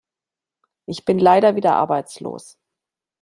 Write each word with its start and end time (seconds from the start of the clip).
Ich 0.87 1.05
bin 1.05 1.19
leider 1.19 1.55
wieder 1.55 1.75
arbeitslos. 1.75 2.57